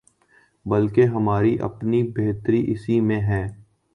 [0.65, 3.43] بلکہ ہماری اپنی بہتری اسی میں ہے۔